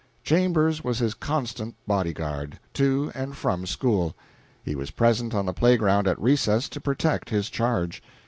[0.23, 4.15] Chambers was his constant body guard, to and from school;
[4.63, 8.01] he was present on the playground at recess to protect his charge.